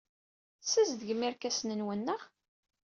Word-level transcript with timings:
Tessazedgem 0.61 1.25
irkasen-nwen, 1.27 2.01
naɣ? 2.05 2.21